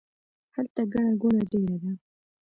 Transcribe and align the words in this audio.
هلته 0.55 0.81
ګڼه 0.91 1.11
ګوڼه 1.21 1.43
ډیره 1.51 1.77
ده 1.81 1.91